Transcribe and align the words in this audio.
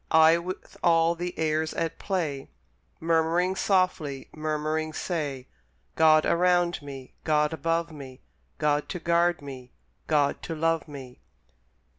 I, 0.09 0.39
with 0.39 0.77
all 0.81 1.13
the 1.13 1.37
airs 1.37 1.75
at 1.75 1.99
play, 1.99 2.49
Murmuring 2.99 3.55
softly, 3.55 4.29
murmuring 4.35 4.93
say, 4.93 5.47
"God 5.95 6.25
around 6.25 6.81
me, 6.81 7.13
God 7.23 7.53
above 7.53 7.91
me, 7.91 8.21
God 8.57 8.89
to 8.89 8.99
guard 8.99 9.43
me, 9.43 9.73
God 10.07 10.41
to 10.41 10.55
love 10.55 10.87
me." 10.87 11.21